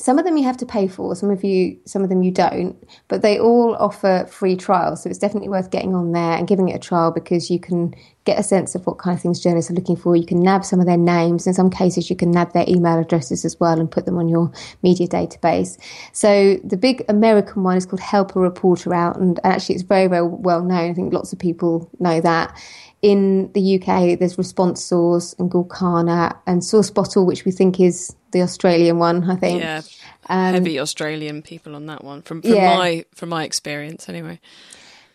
[0.00, 2.30] some of them you have to pay for, some of you, some of them you
[2.30, 2.74] don't,
[3.08, 5.02] but they all offer free trials.
[5.02, 7.94] So it's definitely worth getting on there and giving it a trial because you can
[8.24, 10.16] get a sense of what kind of things journalists are looking for.
[10.16, 11.46] You can nab some of their names.
[11.46, 14.28] In some cases, you can nab their email addresses as well and put them on
[14.28, 14.50] your
[14.82, 15.78] media database.
[16.12, 20.06] So the big American one is called Help a Reporter Out, and actually it's very,
[20.06, 20.90] very well known.
[20.90, 22.56] I think lots of people know that
[23.02, 28.42] in the UK, there's Response Source and Gorkana and Sourcebottle, which we think is the
[28.42, 29.30] Australian one.
[29.30, 29.60] I think.
[29.60, 29.82] Yeah,
[30.28, 32.76] um, heavy Australian people on that one from from yeah.
[32.76, 34.40] my from my experience anyway.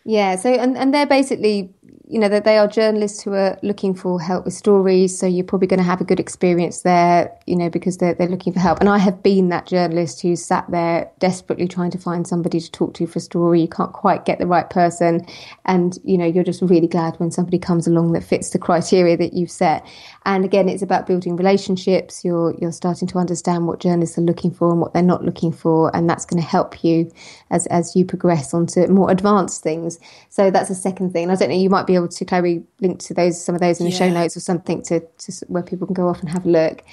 [0.08, 1.74] Yeah, so and, and they're basically,
[2.08, 5.18] you know, that they are journalists who are looking for help with stories.
[5.18, 8.28] So you're probably going to have a good experience there, you know, because they're, they're
[8.28, 8.78] looking for help.
[8.78, 12.70] And I have been that journalist who sat there desperately trying to find somebody to
[12.70, 13.60] talk to for a story.
[13.60, 15.26] You can't quite get the right person.
[15.64, 19.16] And, you know, you're just really glad when somebody comes along that fits the criteria
[19.16, 19.84] that you've set.
[20.24, 22.24] And again, it's about building relationships.
[22.24, 25.52] You're, you're starting to understand what journalists are looking for and what they're not looking
[25.52, 25.94] for.
[25.94, 27.10] And that's going to help you
[27.50, 29.98] as, as you progress onto more advanced things.
[30.30, 31.30] So that's a second thing.
[31.30, 33.80] I don't know, you might be able to carry link to those some of those
[33.80, 33.98] in the yeah.
[33.98, 36.84] show notes or something to, to where people can go off and have a look.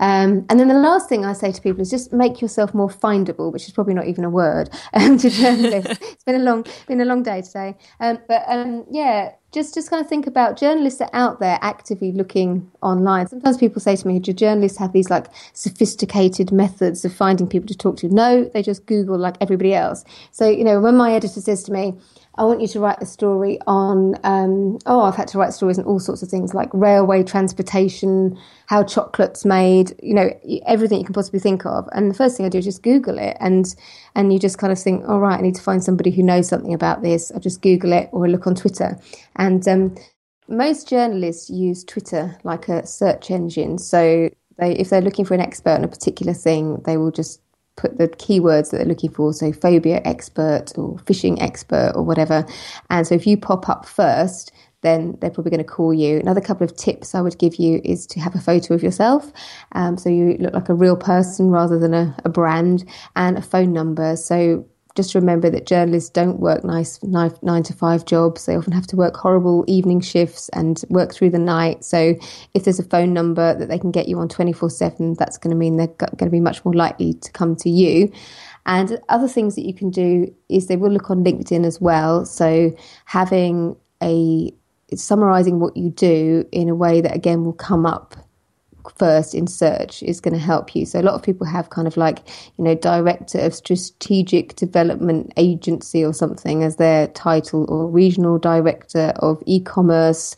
[0.00, 2.88] Um, and then the last thing I say to people is just make yourself more
[2.88, 5.90] findable, which is probably not even a word um, to journalists.
[6.00, 7.76] it's been a long, been a long day today.
[8.00, 12.12] Um, but um, yeah, just just kind of think about journalists are out there actively
[12.12, 13.26] looking online.
[13.26, 17.66] Sometimes people say to me, "Do journalists have these like sophisticated methods of finding people
[17.68, 20.04] to talk to?" No, they just Google like everybody else.
[20.30, 21.94] So you know, when my editor says to me,
[22.40, 25.78] I want you to write a story on, um, oh, I've had to write stories
[25.78, 30.30] on all sorts of things like railway transportation, how chocolate's made, you know,
[30.66, 31.86] everything you can possibly think of.
[31.92, 33.36] And the first thing I do is just Google it.
[33.40, 33.66] And,
[34.14, 36.48] and you just kind of think, all right, I need to find somebody who knows
[36.48, 37.30] something about this.
[37.30, 38.98] I'll just Google it or look on Twitter.
[39.36, 39.94] And, um,
[40.48, 43.76] most journalists use Twitter like a search engine.
[43.76, 47.42] So they, if they're looking for an expert on a particular thing, they will just
[47.76, 52.44] put the keywords that they're looking for, so phobia expert or fishing expert or whatever.
[52.90, 54.52] And so if you pop up first,
[54.82, 56.18] then they're probably going to call you.
[56.18, 59.30] Another couple of tips I would give you is to have a photo of yourself.
[59.72, 63.42] Um, so you look like a real person rather than a, a brand and a
[63.42, 64.16] phone number.
[64.16, 64.66] So
[65.00, 68.44] just remember that journalists don't work nice nine, to five jobs.
[68.44, 71.84] They often have to work horrible evening shifts and work through the night.
[71.84, 72.14] So
[72.52, 75.50] if there's a phone number that they can get you on 24 7, that's going
[75.50, 78.12] to mean they're going to be much more likely to come to you.
[78.66, 82.26] And other things that you can do is they will look on LinkedIn as well.
[82.26, 84.52] So having a
[84.94, 88.16] summarizing what you do in a way that again will come up
[88.96, 90.86] first in search is going to help you.
[90.86, 92.20] So a lot of people have kind of like,
[92.56, 99.12] you know, director of strategic development agency or something as their title or regional director
[99.16, 100.36] of e-commerce.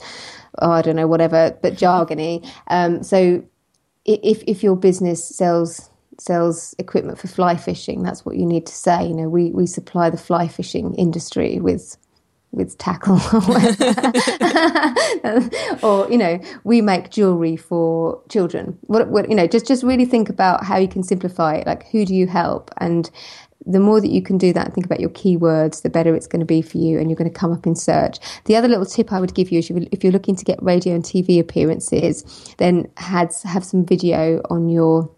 [0.59, 2.47] Oh, I don't know, whatever, but jargony.
[2.69, 3.43] Um, so
[4.05, 5.89] if, if your business sells
[6.19, 9.07] sells equipment for fly fishing, that's what you need to say.
[9.07, 11.97] You know, we, we supply the fly fishing industry with
[12.53, 13.21] with tackle.
[15.83, 18.79] Or you know we make jewelry for children.
[18.83, 21.67] What, what, you know just just really think about how you can simplify it.
[21.67, 22.71] Like who do you help?
[22.79, 23.11] And
[23.65, 26.27] the more that you can do that and think about your keywords the better it's
[26.27, 28.19] going to be for you and you're going to come up in search.
[28.45, 30.95] The other little tip i would give you is if you're looking to get radio
[30.95, 35.11] and tv appearances then have some video on your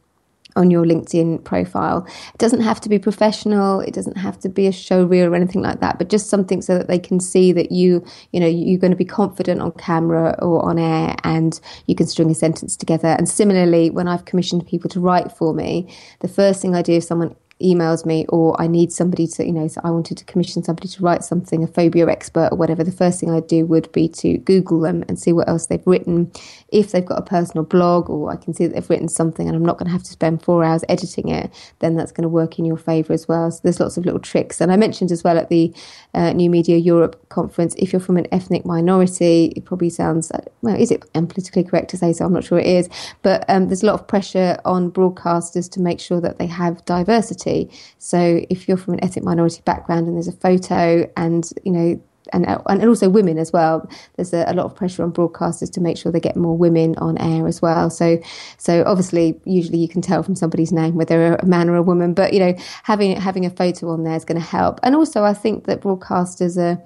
[0.56, 2.06] on your LinkedIn profile.
[2.32, 3.80] It doesn't have to be professional.
[3.80, 6.62] It doesn't have to be a show reel or anything like that, but just something
[6.62, 9.72] so that they can see that you, you know, you're going to be confident on
[9.72, 13.08] camera or on air and you can string a sentence together.
[13.08, 16.92] And similarly, when I've commissioned people to write for me, the first thing I do
[16.94, 20.24] if someone emails me or I need somebody to, you know, so I wanted to
[20.24, 23.64] commission somebody to write something, a phobia expert or whatever, the first thing I'd do
[23.66, 26.32] would be to Google them and see what else they've written.
[26.68, 29.56] If they've got a personal blog or I can see that they've written something and
[29.56, 32.28] I'm not going to have to spend four hours editing it, then that's going to
[32.28, 33.50] work in your favour as well.
[33.50, 34.60] So there's lots of little tricks.
[34.60, 35.72] And I mentioned as well at the
[36.12, 40.74] uh, New Media Europe conference, if you're from an ethnic minority, it probably sounds, well,
[40.74, 42.24] is it politically correct to say so?
[42.24, 42.88] I'm not sure it is.
[43.22, 46.84] But um, there's a lot of pressure on broadcasters to make sure that they have
[46.84, 47.53] diversity
[47.98, 52.00] so if you're from an ethnic minority background and there's a photo and, you know,
[52.32, 53.88] and, and also women as well.
[54.16, 56.96] There's a, a, lot of pressure on broadcasters to make sure they get more women
[56.96, 57.90] on air as well.
[57.90, 58.18] So,
[58.56, 62.14] so obviously, usually you can tell from somebody's name whether a man or a woman.
[62.14, 64.80] But you know, having having a photo on there is going to help.
[64.82, 66.82] And also, I think that broadcasters are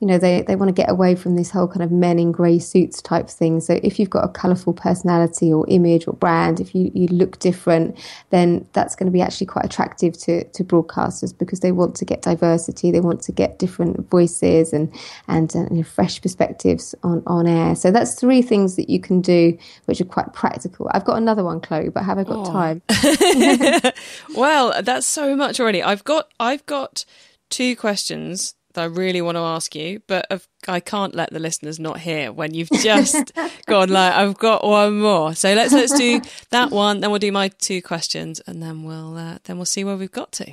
[0.00, 2.30] you know they, they want to get away from this whole kind of men in
[2.32, 3.60] grey suits type thing.
[3.60, 7.38] So if you've got a colourful personality or image or brand if you, you look
[7.38, 7.96] different
[8.30, 12.04] then that's going to be actually quite attractive to, to broadcasters because they want to
[12.04, 14.92] get diversity they want to get different voices and
[15.28, 17.74] and uh, you know, fresh perspectives on, on air.
[17.74, 19.56] So that's three things that you can do
[19.86, 20.90] which are quite practical.
[20.92, 22.52] I've got another one Chloe but have I got oh.
[22.52, 22.82] time?
[24.34, 25.82] Well that's so much already.
[25.82, 27.04] I've got I've got
[27.48, 30.26] two questions that I really want to ask you, but
[30.68, 33.32] I can't let the listeners not hear when you've just
[33.66, 35.34] gone like I've got one more.
[35.34, 39.16] So let's let's do that one, then we'll do my two questions, and then we'll
[39.16, 40.52] uh, then we'll see where we've got to.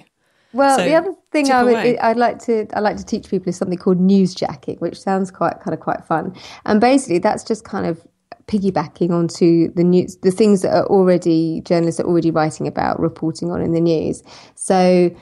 [0.53, 3.49] Well, so, the other thing I would, I'd like to I like to teach people
[3.49, 7.63] is something called newsjacking, which sounds quite kind of quite fun, and basically that's just
[7.63, 8.05] kind of
[8.47, 13.51] piggybacking onto the news, the things that are already journalists are already writing about, reporting
[13.51, 14.23] on in the news.
[14.55, 15.15] So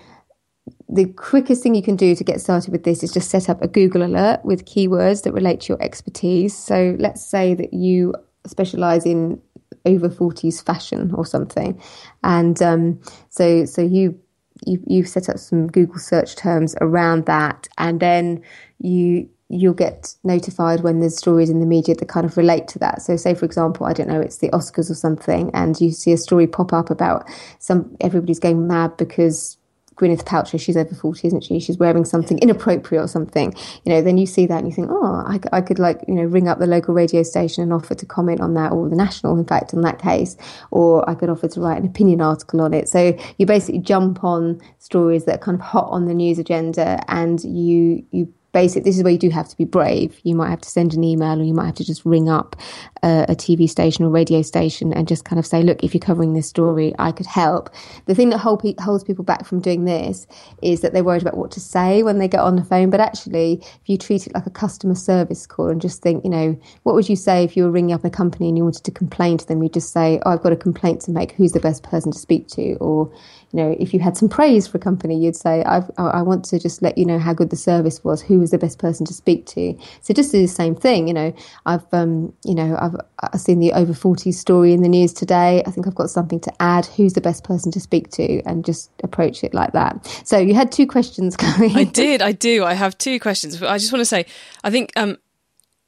[0.92, 3.62] the quickest thing you can do to get started with this is just set up
[3.62, 6.56] a Google alert with keywords that relate to your expertise.
[6.56, 8.14] So let's say that you
[8.46, 9.42] specialize in
[9.86, 11.82] over 40s fashion or something.
[12.24, 13.00] And um,
[13.30, 14.20] so so you
[14.66, 18.44] you you set up some Google search terms around that and then
[18.80, 22.80] you you'll get notified when there's stories in the media that kind of relate to
[22.80, 23.02] that.
[23.02, 26.14] So, say for example, I don't know, it's the Oscars or something, and you see
[26.14, 29.58] a story pop up about some everybody's going mad because
[29.96, 31.60] Gwyneth Paltrow, she's over 40, isn't she?
[31.60, 33.54] She's wearing something inappropriate or something.
[33.84, 36.16] You know, then you see that and you think, oh, I, I, could like, you
[36.16, 38.96] know, ring up the local radio station and offer to comment on that, or the
[38.96, 40.38] national, in fact, in that case,
[40.72, 42.90] or I could offer to write an opinion article on it.
[42.90, 47.04] So you basically jump on stories that are kind of hot on the news agenda
[47.08, 50.20] and you, you basic this is where you do have to be brave.
[50.24, 52.56] You might have to send an email or you might have to just ring up
[53.04, 55.94] uh, a, a, tv station or radio station and just kind of say look if
[55.94, 57.70] you're covering this story i could help.
[58.06, 60.28] The thing that hold, holds people back from doing this
[60.62, 62.90] is that they're worried about what to say when they get on the phone.
[62.90, 66.30] But actually if you treat it like a customer service call and just think you
[66.30, 68.84] know what would you say if you were ringing up a company and you wanted
[68.84, 69.64] to complain to them?
[69.64, 71.32] You just say oh i've got a complaint to make.
[71.34, 72.76] Who's the best person to speak to?
[72.76, 73.12] Or
[73.52, 76.46] you know, if you had some praise for a company, you'd say, i I want
[76.46, 79.06] to just let you know how good the service was, who was the best person
[79.06, 79.78] to speak to.
[80.02, 81.08] So just do the same thing.
[81.08, 81.34] You know,
[81.66, 85.64] I've, um, you know, I've, I've seen the over 40 story in the news today.
[85.66, 86.86] I think I've got something to add.
[86.86, 88.42] Who's the best person to speak to?
[88.44, 90.06] And just approach it like that.
[90.26, 91.76] So you had two questions coming.
[91.76, 92.22] I did.
[92.22, 92.64] I do.
[92.64, 93.58] I have two questions.
[93.58, 94.26] But I just want to say,
[94.64, 95.18] I think, um,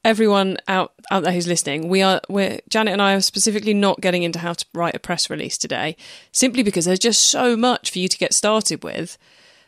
[0.04, 4.02] everyone out out there who's listening, we are we're Janet and I are specifically not
[4.02, 5.96] getting into how to write a press release today,
[6.32, 9.18] simply because there's just so much for you to get started with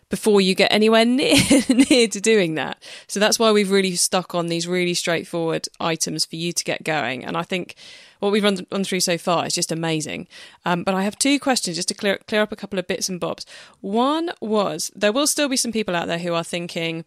[0.10, 1.36] before you get anywhere near
[1.70, 2.82] near to doing that.
[3.08, 6.84] So that's why we've really stuck on these really straightforward items for you to get
[6.84, 7.26] going.
[7.26, 7.76] And I think
[8.20, 10.28] what we've run, run through so far is just amazing.
[10.66, 13.10] Um, but I have two questions just to clear clear up a couple of bits
[13.10, 13.46] and bobs.
[13.82, 17.06] One was there will still be some people out there who are thinking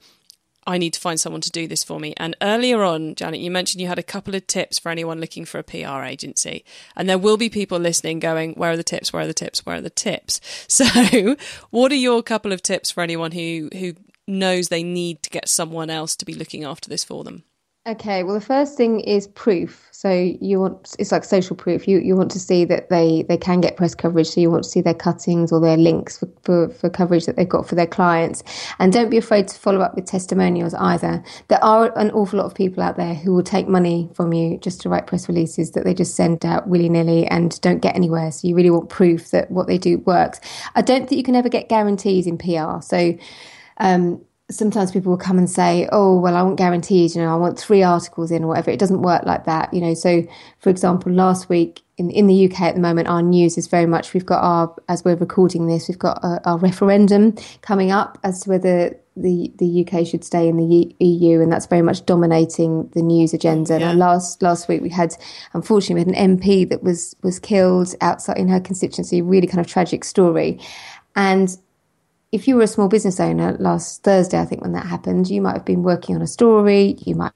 [0.66, 2.12] I need to find someone to do this for me.
[2.18, 5.44] And earlier on, Janet, you mentioned you had a couple of tips for anyone looking
[5.44, 6.64] for a PR agency.
[6.94, 9.12] And there will be people listening going, Where are the tips?
[9.12, 9.64] Where are the tips?
[9.64, 10.40] Where are the tips?
[10.68, 11.36] So,
[11.70, 13.94] what are your couple of tips for anyone who, who
[14.26, 17.44] knows they need to get someone else to be looking after this for them?
[17.88, 19.88] Okay, well, the first thing is proof.
[19.92, 21.88] So you want it's like social proof.
[21.88, 24.26] You you want to see that they they can get press coverage.
[24.26, 27.36] So you want to see their cuttings or their links for, for, for coverage that
[27.36, 28.42] they've got for their clients.
[28.78, 31.24] And don't be afraid to follow up with testimonials either.
[31.48, 34.58] There are an awful lot of people out there who will take money from you
[34.58, 37.96] just to write press releases that they just send out willy nilly and don't get
[37.96, 38.30] anywhere.
[38.32, 40.40] So you really want proof that what they do works.
[40.74, 42.82] I don't think you can ever get guarantees in PR.
[42.82, 43.16] So
[43.78, 47.14] um, sometimes people will come and say, "Oh, well, I want guarantees.
[47.14, 49.72] You know, I want three articles in or whatever." It doesn't work like that.
[49.72, 50.26] You know, so
[50.58, 53.86] for example, last week in in the UK at the moment, our news is very
[53.86, 58.18] much we've got our as we're recording this, we've got our, our referendum coming up
[58.24, 62.06] as to whether the the UK should stay in the EU, and that's very much
[62.06, 63.78] dominating the news agenda.
[63.78, 63.92] Yeah.
[63.92, 65.14] last last week we had,
[65.52, 69.20] unfortunately, we had an MP that was was killed outside in her constituency.
[69.20, 70.58] Really kind of tragic story,
[71.16, 71.56] and
[72.32, 75.40] if you were a small business owner last Thursday, I think when that happened, you
[75.40, 77.32] might have been working on a story, you might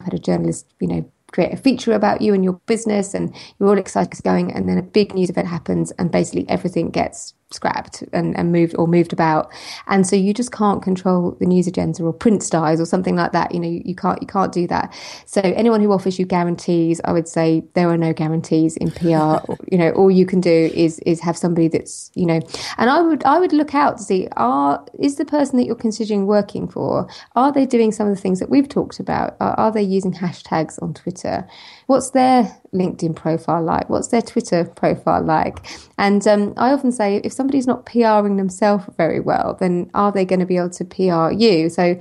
[0.00, 3.34] have had a journalist, you know, create a feature about you and your business, and
[3.58, 6.90] you're all excited it's going, and then a big news event happens, and basically everything
[6.90, 9.50] gets scrapped and, and moved or moved about.
[9.86, 13.32] And so you just can't control the news agenda or print styles or something like
[13.32, 13.54] that.
[13.54, 14.92] You know you, you, can't you can't do that.
[15.26, 19.06] So anyone who offers you guarantees i would say there are no guarantees in pr
[19.70, 22.40] you know all you can do is is have somebody that's you know.
[22.78, 25.76] And i would i would look out to see are is the person that you're
[25.76, 29.36] considering working for are they doing some of the things that we've talked about?
[29.40, 31.46] Are, are they using hashtags on twitter
[31.86, 33.88] what's their LinkedIn profile like?
[33.88, 35.66] What's their Twitter profile like?
[35.98, 40.24] And um, I often say if somebody's not PRing themselves very well, then are they
[40.24, 41.68] going to be able to PR you?
[41.68, 41.98] So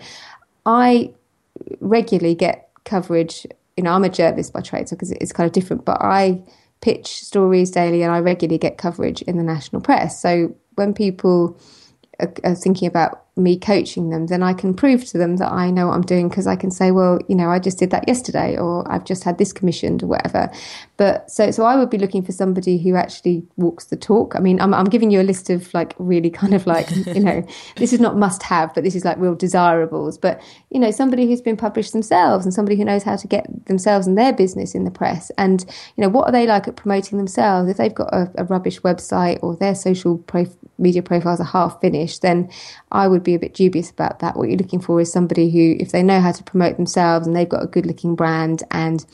[0.66, 1.14] I
[1.80, 3.46] regularly get coverage.
[3.78, 6.42] You know, I'm a journalist by trade, so because it's kind of different, but I
[6.82, 10.22] pitch stories daily and I regularly get coverage in the national press.
[10.22, 11.60] So when people
[12.20, 15.70] are, are thinking about me coaching them, then I can prove to them that I
[15.70, 18.08] know what I'm doing because I can say, well, you know, I just did that
[18.08, 20.50] yesterday, or I've just had this commissioned, or whatever.
[20.98, 24.36] But so, so I would be looking for somebody who actually walks the talk.
[24.36, 27.20] I mean, I'm, I'm giving you a list of like really kind of like, you
[27.20, 30.18] know, this is not must have, but this is like real desirables.
[30.18, 33.66] But you know, somebody who's been published themselves and somebody who knows how to get
[33.66, 35.32] themselves and their business in the press.
[35.38, 35.66] And
[35.98, 37.70] you know, what are they like at promoting themselves?
[37.70, 41.82] If they've got a, a rubbish website or their social pro- media profiles are half
[41.82, 42.50] finished, then
[42.92, 44.38] I would be a bit dubious about that.
[44.38, 47.36] What you're looking for is somebody who, if they know how to promote themselves and
[47.36, 49.06] they've got a good looking brand and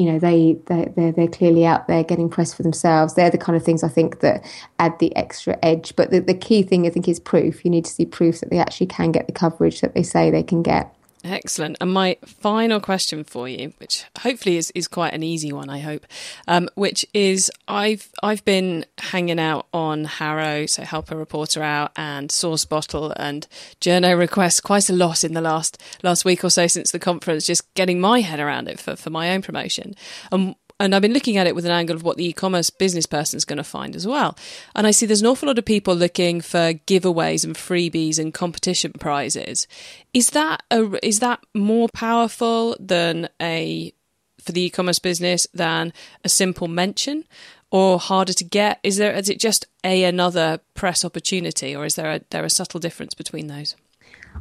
[0.00, 3.14] you know they they they're, they're clearly out there getting press for themselves.
[3.14, 4.42] They're the kind of things i think that
[4.78, 5.94] add the extra edge.
[5.94, 7.64] But the, the key thing i think is proof.
[7.64, 10.30] You need to see proof that they actually can get the coverage that they say
[10.30, 11.76] they can get Excellent.
[11.80, 15.80] And my final question for you, which hopefully is, is quite an easy one, I
[15.80, 16.06] hope,
[16.48, 21.92] um, which is I've I've been hanging out on HARO, so help a reporter out,
[21.94, 23.46] and SourceBottle and
[23.82, 27.44] Journo requests quite a lot in the last last week or so since the conference,
[27.46, 29.94] just getting my head around it for, for my own promotion.
[30.32, 33.04] And and I've been looking at it with an angle of what the e-commerce business
[33.04, 34.36] person is going to find as well.
[34.74, 38.32] And I see there's an awful lot of people looking for giveaways and freebies and
[38.32, 39.68] competition prizes.
[40.14, 43.92] Is that a, is that more powerful than a
[44.40, 45.92] for the e-commerce business than
[46.24, 47.24] a simple mention?
[47.72, 48.80] Or harder to get?
[48.82, 52.50] Is there is it just a another press opportunity, or is there a, there a
[52.50, 53.76] subtle difference between those?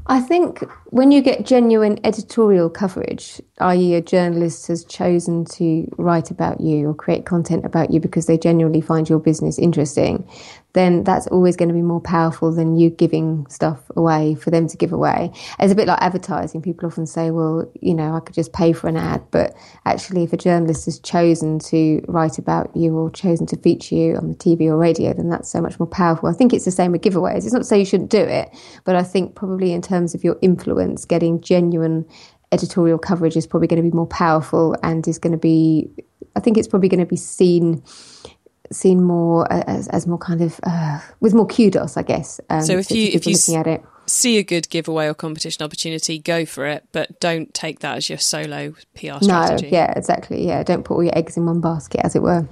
[0.08, 6.32] I think when you get genuine editorial coverage, i.e., a journalist has chosen to write
[6.32, 10.28] about you or create content about you because they genuinely find your business interesting,
[10.74, 14.68] then that's always going to be more powerful than you giving stuff away for them
[14.68, 15.32] to give away.
[15.60, 16.62] It's a bit like advertising.
[16.62, 19.24] People often say, well, you know, I could just pay for an ad.
[19.32, 19.56] But
[19.86, 24.16] actually, if a journalist has chosen to write about you or chosen to feature you
[24.16, 26.30] on the TV or radio, then that's so much more powerful.
[26.30, 27.38] I think it's the same with giveaways.
[27.38, 28.50] It's not to say you shouldn't do it,
[28.84, 32.06] but I think probably in terms of your influence, getting genuine
[32.52, 35.90] editorial coverage is probably going to be more powerful and is going to be,
[36.36, 37.84] I think it's probably going to be seen
[38.72, 42.40] seen more as, as more kind of uh, with more kudos, I guess.
[42.50, 43.84] Um, so if you if you looking at it.
[44.06, 48.10] see a good giveaway or competition opportunity, go for it, but don't take that as
[48.10, 49.72] your solo PR strategy.
[49.72, 50.46] No, yeah, exactly.
[50.46, 52.48] Yeah, don't put all your eggs in one basket, as it were.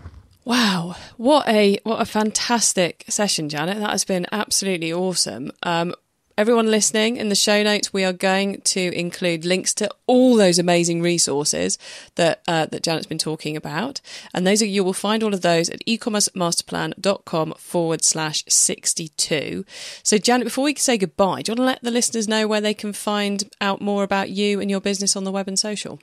[0.45, 3.79] Wow, what a what a fantastic session, Janet.
[3.79, 5.51] That has been absolutely awesome.
[5.63, 5.93] Um,
[6.37, 10.59] everyone listening in the show notes, we are going to include links to all those
[10.59, 11.79] amazing resources
[12.15, 13.99] that uh, that Janet's been talking about,
[14.33, 19.65] and those are you will find all of those at ecommercemasterplan.com forward slash sixty two.
[20.03, 22.61] So, Janet, before we say goodbye, do you want to let the listeners know where
[22.61, 25.99] they can find out more about you and your business on the web and social?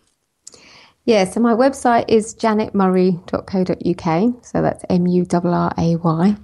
[1.06, 4.44] Yeah, so my website is janetmurray.co.uk.
[4.44, 6.36] So that's M U R R A Y.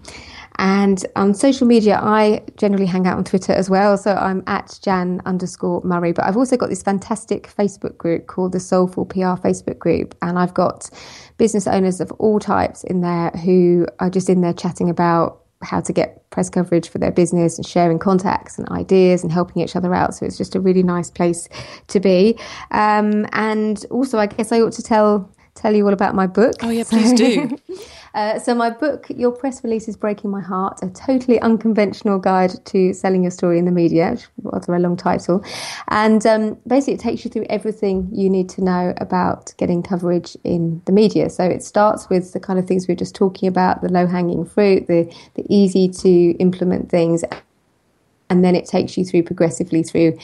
[0.61, 3.97] And on social media, I generally hang out on Twitter as well.
[3.97, 6.13] So I'm at Jan underscore Murray.
[6.13, 10.15] But I've also got this fantastic Facebook group called the Soulful PR Facebook group.
[10.21, 10.91] And I've got
[11.39, 15.81] business owners of all types in there who are just in there chatting about how
[15.81, 19.75] to get press coverage for their business and sharing contacts and ideas and helping each
[19.75, 20.15] other out.
[20.15, 21.49] So it's just a really nice place
[21.89, 22.39] to be.
[22.71, 25.31] Um, and also, I guess I ought to tell
[25.61, 26.55] tell you all about my book.
[26.63, 27.57] Oh yeah, please do.
[28.13, 32.53] Uh, so, my book, Your Press Release is Breaking My Heart, a totally unconventional guide
[32.67, 35.45] to selling your story in the media, which a long title.
[35.89, 40.37] And um, basically, it takes you through everything you need to know about getting coverage
[40.43, 41.31] in the media.
[41.31, 44.09] So, it starts with the kind of things we are just talking about the low
[44.09, 45.05] hanging fruit, the,
[45.35, 47.23] the easy to implement things.
[48.29, 50.19] And then it takes you through progressively through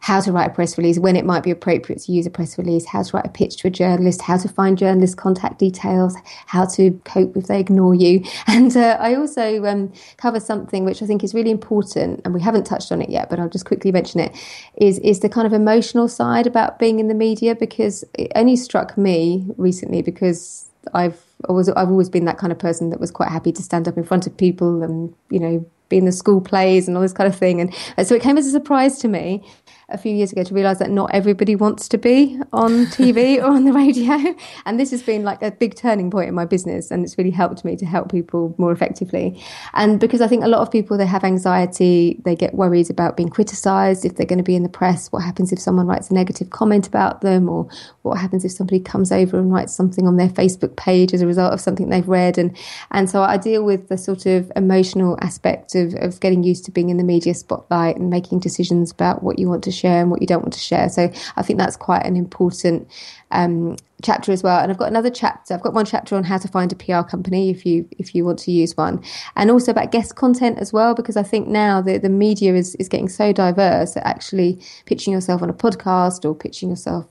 [0.00, 2.58] how to write a press release, when it might be appropriate to use a press
[2.58, 6.16] release, how to write a pitch to a journalist, how to find journalist contact details,
[6.46, 8.24] how to cope if they ignore you.
[8.46, 12.40] And uh, I also um, cover something which I think is really important, and we
[12.40, 14.34] haven't touched on it yet, but I'll just quickly mention it.
[14.76, 18.56] Is is the kind of emotional side about being in the media because it only
[18.56, 23.10] struck me recently because I've always I've always been that kind of person that was
[23.10, 26.12] quite happy to stand up in front of people and you know be in the
[26.12, 27.60] school plays and all this kind of thing.
[27.60, 29.44] And so it came as a surprise to me
[29.90, 33.46] a few years ago to realize that not everybody wants to be on TV or
[33.46, 34.34] on the radio.
[34.64, 36.90] And this has been like a big turning point in my business.
[36.90, 39.42] And it's really helped me to help people more effectively.
[39.74, 43.16] And because I think a lot of people, they have anxiety, they get worried about
[43.16, 45.10] being criticized if they're going to be in the press.
[45.12, 47.48] What happens if someone writes a negative comment about them?
[47.48, 47.68] Or
[48.02, 51.26] what happens if somebody comes over and writes something on their Facebook page as a
[51.26, 52.38] result of something they've read?
[52.38, 52.56] And,
[52.90, 56.70] and so I deal with the sort of emotional aspect of, of getting used to
[56.70, 60.10] being in the media spotlight and making decisions about what you want to share and
[60.10, 60.88] what you don't want to share.
[60.88, 62.88] So I think that's quite an important
[63.30, 64.60] um, chapter as well.
[64.60, 65.54] And I've got another chapter.
[65.54, 68.24] I've got one chapter on how to find a PR company if you if you
[68.24, 69.02] want to use one,
[69.36, 70.94] and also about guest content as well.
[70.94, 75.12] Because I think now the the media is is getting so diverse that actually pitching
[75.12, 77.06] yourself on a podcast or pitching yourself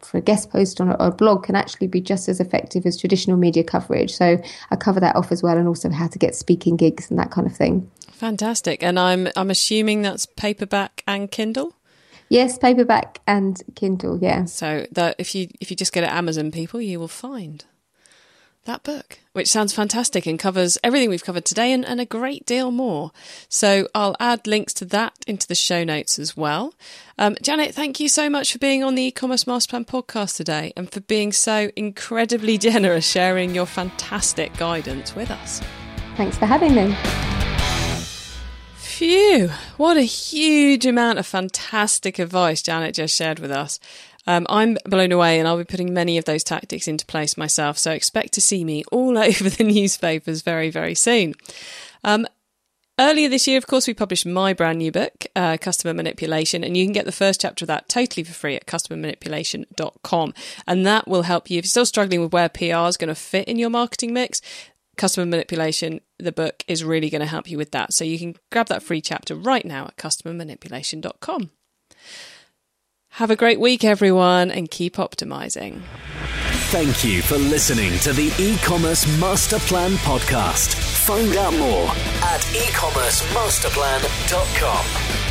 [0.00, 3.36] for a guest post on a, blog can actually be just as effective as traditional
[3.36, 4.14] media coverage.
[4.14, 4.40] So
[4.70, 7.30] I cover that off as well, and also how to get speaking gigs and that
[7.30, 7.90] kind of thing.
[8.16, 11.74] Fantastic, and I'm I'm assuming that's paperback and Kindle.
[12.30, 14.18] Yes, paperback and Kindle.
[14.20, 14.46] Yeah.
[14.46, 17.62] So that if you if you just go to Amazon, people, you will find
[18.64, 22.44] that book, which sounds fantastic and covers everything we've covered today and, and, a great
[22.46, 23.12] deal more.
[23.48, 26.74] So I'll add links to that into the show notes as well.
[27.16, 30.72] Um, Janet, thank you so much for being on the e-commerce master plan podcast today
[30.76, 35.60] and for being so incredibly generous sharing your fantastic guidance with us.
[36.16, 37.35] Thanks for having me.
[38.96, 43.78] Phew, what a huge amount of fantastic advice Janet just shared with us.
[44.26, 47.76] Um, I'm blown away and I'll be putting many of those tactics into place myself.
[47.76, 51.34] So expect to see me all over the newspapers very, very soon.
[52.04, 52.26] Um,
[52.98, 56.74] Earlier this year, of course, we published my brand new book, uh, Customer Manipulation, and
[56.74, 60.32] you can get the first chapter of that totally for free at customermanipulation.com.
[60.66, 63.14] And that will help you if you're still struggling with where PR is going to
[63.14, 64.40] fit in your marketing mix
[64.96, 67.92] customer manipulation, the book is really going to help you with that.
[67.92, 71.50] So you can grab that free chapter right now at customermanipulation.com.
[73.10, 75.80] Have a great week, everyone, and keep optimizing.
[76.70, 80.74] Thank you for listening to the e-commerce master plan podcast.
[81.06, 85.25] Find out more at ecommercemasterplan.com.